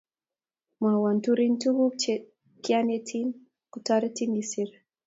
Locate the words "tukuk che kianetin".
1.61-3.27